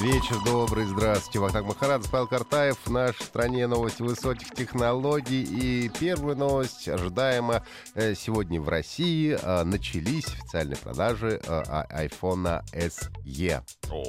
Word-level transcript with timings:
Вечер 0.00 0.42
добрый, 0.44 0.86
здравствуйте. 0.86 1.38
Вахтанг 1.38 1.68
Махарадзе, 1.68 2.10
Павел 2.10 2.26
Картаев. 2.26 2.76
В 2.84 2.90
нашей 2.90 3.22
стране 3.22 3.68
новости 3.68 4.02
высоких 4.02 4.50
технологий. 4.50 5.44
И 5.44 5.88
первая 5.88 6.34
новость 6.34 6.88
ожидаемо 6.88 7.64
э, 7.94 8.14
сегодня 8.16 8.60
в 8.60 8.68
России 8.68 9.38
э, 9.40 9.62
начались 9.62 10.26
официальные 10.26 10.78
продажи 10.78 11.40
э, 11.46 11.62
iPhone 12.08 12.64
SE, 12.72 13.62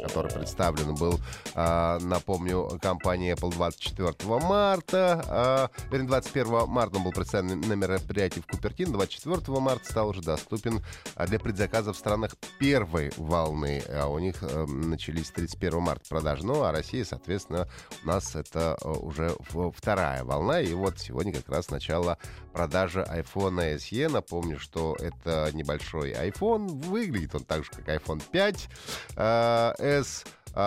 который 0.03 0.31
представлен 0.31 0.95
был, 0.95 1.19
напомню, 1.53 2.79
компанией 2.81 3.33
Apple 3.33 3.51
24 3.51 4.13
марта. 4.39 5.69
Вернее, 5.91 6.07
21 6.07 6.67
марта 6.67 6.97
он 6.97 7.03
был 7.03 7.11
представлен 7.11 7.61
на 7.61 7.73
мероприятии 7.73 8.39
в 8.39 8.47
Купертино. 8.47 8.93
24 8.93 9.59
марта 9.59 9.85
стал 9.85 10.09
уже 10.09 10.21
доступен 10.21 10.83
для 11.27 11.39
предзаказа 11.39 11.93
в 11.93 11.97
странах 11.97 12.35
первой 12.59 13.11
волны. 13.17 13.83
А 13.89 14.07
у 14.07 14.17
них 14.17 14.41
начались 14.41 15.29
31 15.29 15.74
марта 15.79 16.07
продажи. 16.09 16.45
Ну, 16.45 16.63
а 16.63 16.71
Россия, 16.71 17.05
соответственно, 17.05 17.67
у 18.03 18.07
нас 18.07 18.35
это 18.35 18.77
э, 18.81 18.89
уже 18.89 19.35
вторая 19.75 20.23
волна. 20.23 20.61
И 20.61 20.73
вот 20.73 20.99
сегодня 20.99 21.33
как 21.33 21.49
раз 21.49 21.69
начало 21.69 22.17
продажи 22.53 23.01
iPhone 23.01 23.77
SE. 23.77 24.09
Напомню, 24.09 24.59
что 24.59 24.95
это 24.99 25.49
небольшой 25.53 26.11
iPhone. 26.11 26.67
Выглядит 26.67 27.35
он 27.35 27.43
так 27.43 27.63
же, 27.63 27.71
как 27.71 27.87
iPhone 27.87 28.21
5 28.31 28.69
э, 29.17 29.73
э, 29.77 30.03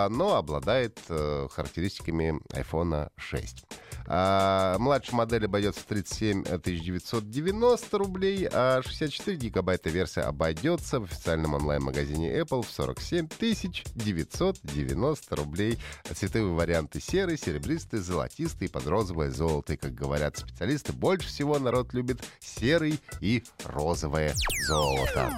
но 0.09 0.35
обладает 0.35 0.99
характеристиками 1.07 2.39
iPhone 2.53 3.09
6. 3.17 3.65
А, 4.11 4.77
младшая 4.79 5.15
модель 5.17 5.45
обойдется 5.45 5.81
в 5.81 5.83
37 5.83 6.43
990 6.43 7.97
рублей, 7.97 8.49
а 8.51 8.81
64 8.81 9.37
гигабайта 9.37 9.91
версия 9.91 10.21
обойдется 10.21 10.99
в 10.99 11.03
официальном 11.03 11.53
онлайн-магазине 11.53 12.35
Apple 12.39 12.63
в 12.63 12.71
47 12.71 13.27
990 13.95 15.35
рублей. 15.35 15.77
Цветовые 16.11 16.53
варианты 16.53 16.99
серый, 16.99 17.37
серебристый, 17.37 17.99
золотистый, 17.99 18.67
под 18.67 18.87
розовое 18.87 19.29
золото. 19.29 19.73
И, 19.73 19.77
как 19.77 19.93
говорят 19.93 20.37
специалисты, 20.37 20.91
больше 20.91 21.27
всего 21.27 21.59
народ 21.59 21.93
любит 21.93 22.23
серый 22.39 22.99
и 23.21 23.43
розовое 23.63 24.33
золото. 24.67 25.31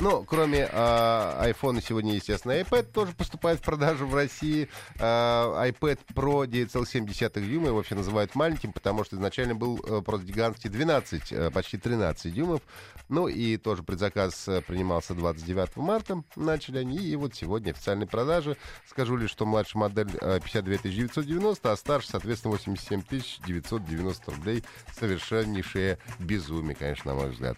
Ну, 0.00 0.24
кроме 0.24 0.68
э, 0.70 1.50
iPhone, 1.50 1.82
сегодня, 1.84 2.14
естественно, 2.14 2.52
iPad 2.52 2.84
тоже 2.92 3.12
поступает 3.14 3.58
в 3.58 3.62
продажу 3.62 4.06
в 4.06 4.14
России. 4.14 4.68
Э, 4.96 5.00
iPad 5.00 5.98
Pro 6.14 6.46
9,7 6.46 7.40
дюйма, 7.44 7.66
его 7.66 7.78
вообще 7.78 7.96
называют 7.96 8.36
маленьким, 8.36 8.72
потому 8.72 9.02
что 9.02 9.16
изначально 9.16 9.56
был 9.56 9.80
э, 9.84 10.00
просто 10.02 10.26
гигантский 10.28 10.70
12, 10.70 11.32
э, 11.32 11.50
почти 11.50 11.78
13 11.78 12.32
дюймов. 12.32 12.62
Ну 13.08 13.26
и 13.26 13.56
тоже 13.56 13.82
предзаказ 13.82 14.46
э, 14.46 14.62
принимался 14.62 15.14
29 15.14 15.76
марта, 15.76 16.22
начали 16.36 16.78
они, 16.78 16.98
и 16.98 17.16
вот 17.16 17.34
сегодня 17.34 17.72
официальные 17.72 18.06
продажи. 18.06 18.56
Скажу 18.88 19.16
лишь, 19.16 19.30
что 19.30 19.46
младшая 19.46 19.80
модель 19.80 20.10
э, 20.20 20.38
52 20.38 20.90
990, 20.90 21.72
а 21.72 21.76
старше, 21.76 22.08
соответственно, 22.10 22.52
87 22.52 23.02
990 23.44 24.30
рублей. 24.30 24.62
Совершеннейшее 24.96 25.98
безумие, 26.20 26.76
конечно, 26.76 27.14
на 27.14 27.20
мой 27.20 27.30
взгляд. 27.30 27.56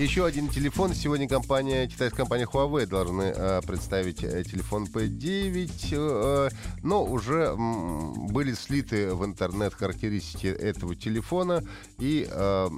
Еще 0.00 0.24
один 0.24 0.48
телефон. 0.48 0.94
Сегодня 0.94 1.28
компания, 1.28 1.86
китайская 1.86 2.16
компания 2.16 2.46
Huawei 2.50 2.86
должны 2.86 3.34
э, 3.36 3.60
представить 3.66 4.24
э, 4.24 4.44
телефон 4.44 4.84
P9, 4.84 5.70
э, 5.92 6.48
но 6.82 7.04
уже 7.04 7.54
м, 7.54 8.28
были 8.28 8.54
слиты 8.54 9.14
в 9.14 9.26
интернет 9.26 9.74
характеристики 9.74 10.46
этого 10.46 10.96
телефона. 10.96 11.62
И, 11.98 12.26
э, 12.26 12.68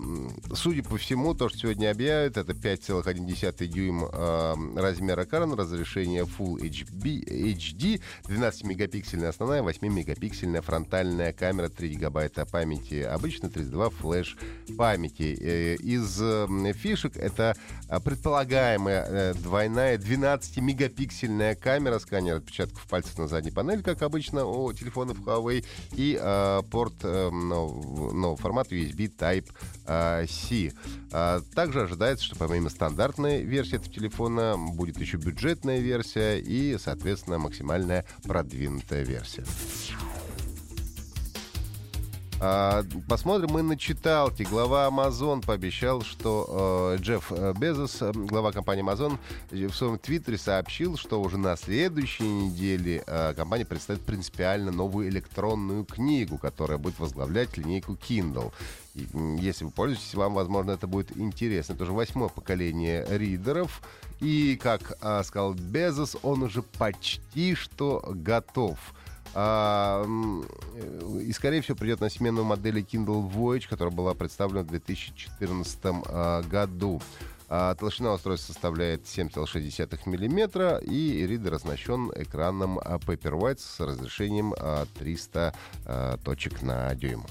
судя 0.52 0.82
по 0.82 0.96
всему, 0.96 1.32
то, 1.34 1.48
что 1.48 1.58
сегодня 1.58 1.92
объявят, 1.92 2.38
это 2.38 2.54
5,1 2.54 3.66
дюйм 3.68 4.04
э, 4.04 4.54
размера 4.80 5.22
экрана, 5.22 5.54
разрешение 5.54 6.24
Full 6.24 6.56
HB, 6.56 7.54
HD, 7.54 8.00
12-мегапиксельная 8.24 9.28
основная, 9.28 9.62
8-мегапиксельная 9.62 10.60
фронтальная 10.60 11.32
камера, 11.32 11.68
3 11.68 11.88
гигабайта 11.88 12.46
памяти 12.46 13.02
обычно, 13.02 13.48
32 13.48 13.90
флеш 13.90 14.36
памяти. 14.76 15.38
Э, 15.40 15.76
из 15.76 16.20
э, 16.20 16.72
фишек 16.72 17.11
фишек. 17.12 17.22
Это 17.22 17.56
а, 17.88 18.00
предполагаемая 18.00 19.06
э, 19.08 19.34
двойная 19.34 19.98
12-мегапиксельная 19.98 21.54
камера, 21.54 21.98
сканер 21.98 22.36
отпечатков 22.36 22.86
пальцев 22.86 23.18
на 23.18 23.28
задней 23.28 23.50
панели, 23.50 23.82
как 23.82 24.02
обычно 24.02 24.44
у 24.44 24.72
телефонов 24.72 25.18
Huawei, 25.20 25.64
и 25.92 26.18
э, 26.20 26.62
порт 26.70 26.94
э, 27.02 27.30
нового, 27.30 28.12
нового 28.12 28.36
формата 28.36 28.74
USB 28.74 29.10
Type-C. 29.16 30.72
А, 31.12 31.40
также 31.54 31.82
ожидается, 31.82 32.24
что 32.24 32.36
помимо 32.36 32.70
стандартной 32.70 33.42
версии 33.42 33.76
этого 33.76 33.92
телефона 33.92 34.56
будет 34.56 34.98
еще 34.98 35.16
бюджетная 35.16 35.78
версия 35.80 36.38
и, 36.38 36.76
соответственно, 36.78 37.38
максимальная 37.38 38.04
продвинутая 38.24 39.04
версия. 39.04 39.44
А, 42.44 42.82
посмотрим 43.08 43.50
мы 43.52 43.62
на 43.62 43.78
читалки. 43.78 44.42
Глава 44.42 44.88
Amazon 44.88 45.46
пообещал, 45.46 46.02
что 46.02 46.96
э, 46.96 47.00
Джефф 47.00 47.30
э, 47.30 47.54
Безос, 47.56 48.02
э, 48.02 48.10
глава 48.12 48.50
компании 48.50 48.84
Amazon, 48.84 49.16
в 49.52 49.72
своем 49.72 49.96
твиттере 49.96 50.38
сообщил, 50.38 50.96
что 50.96 51.22
уже 51.22 51.38
на 51.38 51.54
следующей 51.56 52.28
неделе 52.28 53.04
компания 53.36 53.64
представит 53.64 54.02
принципиально 54.02 54.72
новую 54.72 55.08
электронную 55.08 55.84
книгу, 55.84 56.36
которая 56.36 56.78
будет 56.78 56.98
возглавлять 56.98 57.56
линейку 57.56 57.92
Kindle. 57.92 58.52
Если 59.38 59.64
вы 59.64 59.70
пользуетесь, 59.70 60.14
вам, 60.14 60.34
возможно, 60.34 60.72
это 60.72 60.88
будет 60.88 61.16
интересно. 61.16 61.74
Это 61.74 61.84
уже 61.84 61.92
восьмое 61.92 62.28
поколение 62.28 63.06
ридеров. 63.08 63.82
И, 64.18 64.58
как 64.60 64.98
сказал 65.24 65.54
Безос, 65.54 66.16
он 66.24 66.42
уже 66.42 66.62
почти 66.62 67.54
что 67.54 68.02
готов. 68.04 68.78
А, 69.34 70.04
и, 71.20 71.32
скорее 71.32 71.62
всего, 71.62 71.76
придет 71.76 72.00
на 72.00 72.08
смену 72.08 72.44
модели 72.44 72.84
Kindle 72.84 73.30
Voyage, 73.30 73.68
которая 73.68 73.94
была 73.94 74.14
представлена 74.14 74.62
в 74.62 74.66
2014 74.66 75.78
а, 75.84 76.42
году. 76.42 77.00
А, 77.48 77.74
толщина 77.74 78.12
устройства 78.12 78.52
составляет 78.52 79.04
7,6 79.04 80.00
мм, 80.06 80.78
и 80.82 81.26
ридер 81.26 81.54
оснащен 81.54 82.10
экраном 82.14 82.78
Paperwhite 82.78 83.58
с 83.58 83.80
разрешением 83.80 84.54
300 84.98 85.54
точек 86.24 86.62
на 86.62 86.94
дюйм. 86.94 87.24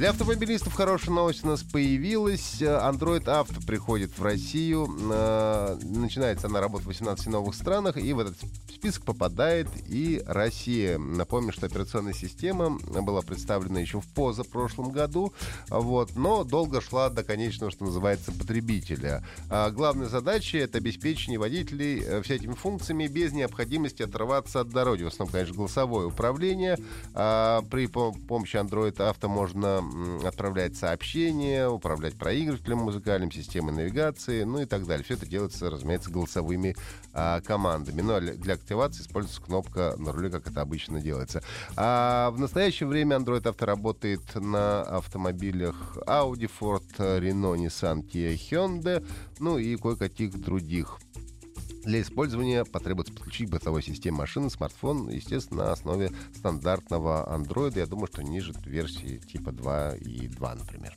Для 0.00 0.10
автомобилистов 0.10 0.72
хорошая 0.72 1.14
новость 1.14 1.44
у 1.44 1.48
нас 1.48 1.62
появилась. 1.62 2.62
Android 2.62 3.24
Auto 3.24 3.62
приходит 3.66 4.16
в 4.16 4.22
Россию. 4.22 4.86
Начинается 4.86 6.46
она 6.46 6.62
работать 6.62 6.86
в 6.86 6.88
18 6.88 7.26
новых 7.26 7.54
странах, 7.54 7.98
и 7.98 8.10
в 8.14 8.20
этот 8.20 8.34
список 8.74 9.04
попадает 9.04 9.68
и 9.90 10.22
Россия. 10.26 10.96
Напомню, 10.96 11.52
что 11.52 11.66
операционная 11.66 12.14
система 12.14 12.78
была 12.78 13.20
представлена 13.20 13.78
еще 13.80 14.00
в 14.00 14.06
позапрошлом 14.06 14.90
году, 14.90 15.34
вот, 15.68 16.16
но 16.16 16.44
долго 16.44 16.80
шла 16.80 17.10
до 17.10 17.22
конечного, 17.22 17.70
что 17.70 17.84
называется, 17.84 18.32
потребителя. 18.32 19.22
А 19.50 19.70
главная 19.70 20.08
задача— 20.08 20.56
это 20.60 20.78
обеспечение 20.78 21.38
водителей 21.38 22.02
э, 22.02 22.22
всякими 22.22 22.54
функциями 22.54 23.06
без 23.06 23.32
необходимости 23.32 24.02
отрываться 24.02 24.60
от 24.60 24.70
дороги. 24.70 25.02
В 25.02 25.08
основном, 25.08 25.32
конечно, 25.32 25.54
голосовое 25.54 26.06
управление. 26.06 26.78
А 27.12 27.60
при 27.70 27.86
помощи 27.86 28.56
Android 28.56 28.96
Auto 28.96 29.28
можно 29.28 29.82
отправлять 30.24 30.76
сообщения, 30.76 31.68
управлять 31.68 32.16
проигрывателем 32.16 32.78
музыкальным, 32.78 33.30
системой 33.30 33.74
навигации, 33.74 34.44
ну 34.44 34.60
и 34.60 34.66
так 34.66 34.86
далее. 34.86 35.04
Все 35.04 35.14
это 35.14 35.26
делается, 35.26 35.70
разумеется, 35.70 36.10
голосовыми 36.10 36.76
а, 37.12 37.40
командами. 37.40 38.00
Но 38.00 38.20
для 38.20 38.54
активации 38.54 39.02
используется 39.02 39.42
кнопка 39.42 39.94
на 39.98 40.12
руле, 40.12 40.30
как 40.30 40.46
это 40.46 40.60
обычно 40.60 41.00
делается. 41.00 41.42
А 41.76 42.30
в 42.30 42.38
настоящее 42.38 42.88
время 42.88 43.16
Android 43.16 43.42
Auto 43.42 43.64
работает 43.64 44.34
на 44.34 44.82
автомобилях 44.82 45.96
Audi, 46.06 46.50
Ford, 46.60 46.86
Renault, 46.98 47.56
Nissan, 47.58 48.02
Kia, 48.02 48.34
Hyundai, 48.34 49.06
ну 49.38 49.58
и 49.58 49.76
кое-каких 49.76 50.40
других. 50.40 50.98
Для 51.84 52.02
использования 52.02 52.64
потребуется 52.64 53.12
подключить 53.12 53.50
бытовой 53.50 53.82
системе 53.82 54.18
машины 54.18 54.50
смартфон, 54.50 55.08
естественно, 55.08 55.64
на 55.64 55.72
основе 55.72 56.10
стандартного 56.34 57.26
Android. 57.34 57.78
Я 57.78 57.86
думаю, 57.86 58.06
что 58.06 58.22
ниже 58.22 58.52
версии 58.66 59.18
типа 59.18 59.52
2 59.52 59.96
и 59.96 60.28
2, 60.28 60.54
например. 60.54 60.96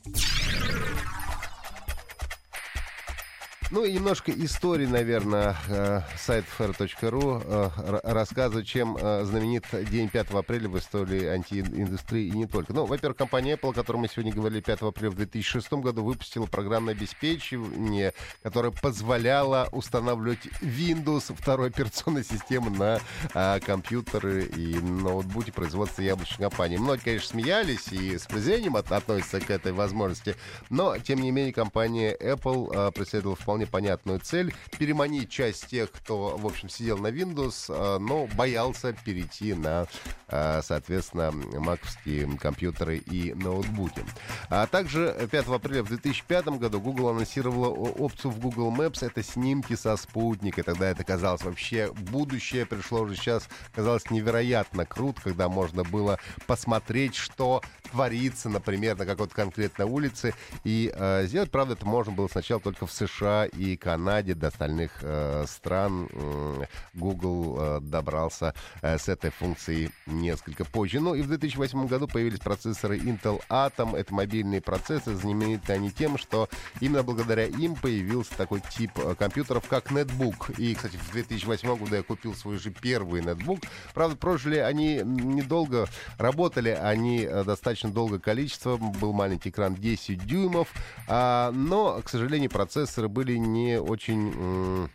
Ну 3.74 3.84
и 3.84 3.92
немножко 3.92 4.30
истории, 4.30 4.86
наверное, 4.86 5.56
э, 5.68 6.02
сайт 6.16 6.44
fair.ru 6.56 7.42
э, 7.44 8.00
рассказывает, 8.04 8.68
чем 8.68 8.96
э, 8.96 9.24
знаменит 9.24 9.64
день 9.90 10.08
5 10.08 10.30
апреля 10.30 10.68
в 10.68 10.78
истории 10.78 11.24
антииндустрии 11.26 12.28
и 12.28 12.30
не 12.30 12.46
только. 12.46 12.72
Ну, 12.72 12.86
во-первых, 12.86 13.18
компания 13.18 13.54
Apple, 13.54 13.70
о 13.70 13.72
которой 13.72 13.96
мы 13.96 14.06
сегодня 14.06 14.32
говорили 14.32 14.60
5 14.60 14.82
апреля 14.82 15.10
в 15.10 15.16
2006 15.16 15.72
году, 15.72 16.04
выпустила 16.04 16.46
программное 16.46 16.94
обеспечение, 16.94 18.14
которое 18.44 18.70
позволяло 18.70 19.68
устанавливать 19.72 20.46
Windows, 20.60 21.34
второй 21.36 21.70
операционной 21.70 22.22
системы, 22.22 22.70
на 22.70 23.00
а, 23.34 23.58
компьютеры 23.58 24.44
и 24.44 24.78
ноутбуки 24.78 25.50
производства 25.50 26.00
яблочной 26.00 26.48
компании. 26.48 26.76
Многие, 26.76 27.02
конечно, 27.02 27.30
смеялись 27.30 27.88
и 27.90 28.18
с 28.18 28.26
презрением 28.26 28.76
от, 28.76 28.92
относятся 28.92 29.40
к 29.40 29.50
этой 29.50 29.72
возможности, 29.72 30.36
но, 30.70 30.96
тем 30.96 31.20
не 31.20 31.32
менее, 31.32 31.52
компания 31.52 32.16
Apple 32.16 32.70
а, 32.72 32.90
преследовала 32.92 33.34
вполне 33.34 33.63
понятную 33.66 34.20
цель— 34.20 34.54
переманить 34.78 35.30
часть 35.30 35.66
тех, 35.66 35.90
кто, 35.90 36.36
в 36.36 36.46
общем, 36.46 36.68
сидел 36.68 36.98
на 36.98 37.08
Windows, 37.08 37.66
а, 37.68 37.98
но 37.98 38.26
боялся 38.34 38.92
перейти 39.04 39.54
на, 39.54 39.86
а, 40.28 40.62
соответственно, 40.62 41.30
маковские 41.32 42.36
компьютеры 42.38 42.98
и 42.98 43.34
ноутбуки. 43.34 44.04
А 44.48 44.66
также 44.66 45.28
5 45.30 45.46
апреля 45.48 45.82
в 45.82 45.88
2005 45.88 46.58
году 46.58 46.80
Google 46.80 47.08
анонсировала 47.08 47.68
опцию 47.68 48.30
в 48.30 48.38
Google 48.38 48.72
Maps— 48.72 48.98
это 49.06 49.22
снимки 49.22 49.74
со 49.74 49.96
спутника. 49.96 50.62
Тогда 50.62 50.90
это 50.90 51.04
казалось 51.04 51.42
вообще 51.42 51.92
будущее 51.92 52.66
пришло 52.66 53.00
уже 53.00 53.16
сейчас, 53.16 53.48
казалось 53.72 54.10
невероятно 54.10 54.86
круто, 54.86 55.20
когда 55.22 55.48
можно 55.48 55.84
было 55.84 56.18
посмотреть, 56.46 57.14
что 57.14 57.62
творится, 57.90 58.48
например, 58.48 58.96
на 58.96 59.06
какой-то 59.06 59.34
конкретной 59.34 59.86
улице, 59.86 60.34
и 60.64 60.92
э, 60.94 61.26
сделать, 61.26 61.50
правда, 61.50 61.74
это 61.74 61.86
можно 61.86 62.12
было 62.12 62.28
сначала 62.28 62.60
только 62.60 62.86
в 62.86 62.92
США 62.92 63.43
и 63.44 63.76
Канаде, 63.76 64.34
до 64.34 64.48
остальных 64.48 64.92
э, 65.02 65.44
стран 65.46 66.08
э, 66.12 66.64
Google 66.94 67.56
э, 67.58 67.80
добрался 67.80 68.54
э, 68.82 68.98
с 68.98 69.08
этой 69.08 69.30
функцией 69.30 69.90
несколько 70.06 70.64
позже. 70.64 71.00
Ну 71.00 71.14
и 71.14 71.22
в 71.22 71.28
2008 71.28 71.86
году 71.86 72.08
появились 72.08 72.40
процессоры 72.40 72.98
Intel 72.98 73.40
Atom, 73.48 73.96
это 73.96 74.14
мобильные 74.14 74.60
процессоры, 74.60 75.16
знамениты 75.16 75.72
они 75.72 75.90
тем, 75.90 76.18
что 76.18 76.48
именно 76.80 77.02
благодаря 77.02 77.44
им 77.44 77.74
появился 77.74 78.36
такой 78.36 78.60
тип 78.76 78.92
э, 78.96 79.14
компьютеров, 79.14 79.68
как 79.68 79.90
нетбук. 79.90 80.50
И, 80.58 80.74
кстати, 80.74 80.96
в 80.96 81.12
2008 81.12 81.76
году 81.76 81.94
я 81.94 82.02
купил 82.02 82.34
свой 82.34 82.58
же 82.58 82.70
первый 82.70 83.22
нетбук. 83.22 83.60
Правда, 83.94 84.16
прожили 84.16 84.58
они 84.58 85.00
недолго, 85.04 85.86
работали 86.18 86.70
они 86.70 87.20
э, 87.20 87.44
достаточно 87.44 87.90
долгое 87.90 88.18
количество, 88.18 88.76
был 88.76 89.12
маленький 89.12 89.50
экран 89.50 89.74
10 89.74 90.26
дюймов, 90.26 90.68
а, 91.08 91.50
но, 91.52 92.00
к 92.02 92.08
сожалению, 92.08 92.50
процессоры 92.50 93.08
были 93.08 93.33
не 93.38 93.80
очень 93.80 94.88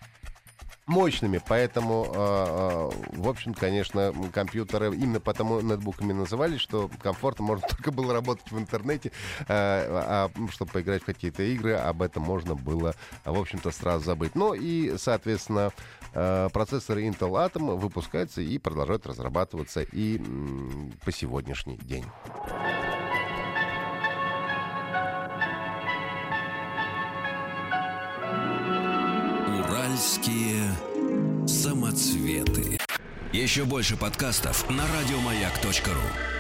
мощными, 0.90 1.40
поэтому, 1.48 2.06
э, 2.06 2.90
э, 3.14 3.18
в 3.18 3.30
общем, 3.30 3.54
конечно, 3.54 4.14
компьютеры 4.34 4.88
именно 4.88 5.20
потому 5.20 5.62
нетбуками 5.62 6.14
назывались, 6.14 6.60
что 6.60 6.90
комфортно 7.02 7.46
можно 7.46 7.68
только 7.70 7.92
было 7.92 8.12
работать 8.12 8.52
в 8.52 8.58
интернете, 8.58 9.12
э, 9.42 9.46
а 9.48 10.32
чтобы 10.52 10.72
поиграть 10.72 11.04
в 11.04 11.06
какие-то 11.06 11.44
игры, 11.44 11.74
об 11.76 12.02
этом 12.02 12.24
можно 12.24 12.56
было, 12.56 12.96
в 13.24 13.40
общем-то, 13.40 13.72
сразу 13.72 14.04
забыть. 14.04 14.36
Ну 14.36 14.54
и, 14.54 14.98
соответственно, 14.98 15.72
процессоры 16.12 17.04
Intel 17.06 17.34
Atom 17.34 17.78
выпускаются 17.78 18.42
и 18.42 18.58
продолжают 18.58 19.06
разрабатываться 19.06 19.82
и 19.82 20.20
по 21.06 21.12
сегодняшний 21.12 21.78
день. 21.78 22.06
Уральские 30.00 30.64
самоцветы. 31.46 32.80
Еще 33.34 33.66
больше 33.66 33.98
подкастов 33.98 34.70
на 34.70 34.86
радиомаяк.ру. 34.88 36.39